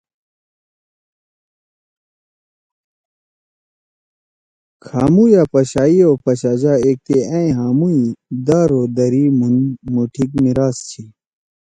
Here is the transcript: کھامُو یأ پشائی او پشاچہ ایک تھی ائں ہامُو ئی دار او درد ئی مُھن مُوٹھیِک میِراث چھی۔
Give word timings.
کھامُو 4.83 5.25
یأ 5.31 5.43
پشائی 5.51 5.97
او 6.05 6.13
پشاچہ 6.23 6.73
ایک 6.83 6.97
تھی 7.05 7.17
ائں 7.31 7.49
ہامُو 7.57 7.87
ئی 7.93 8.03
دار 8.45 8.69
او 8.77 8.81
درد 8.95 9.15
ئی 9.19 9.23
مُھن 9.39 9.55
مُوٹھیِک 9.93 10.31
میِراث 10.43 10.77
چھی۔ 10.89 11.03